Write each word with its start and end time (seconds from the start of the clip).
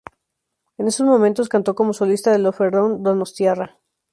En 0.79 0.87
esos 0.87 1.05
momentos 1.05 1.47
cantó 1.47 1.75
como 1.75 1.93
solista 1.93 2.31
del 2.31 2.47
Orfeón 2.47 3.03
Donostiarra. 3.03 3.77